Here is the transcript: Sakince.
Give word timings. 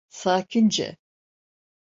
Sakince. 0.09 0.97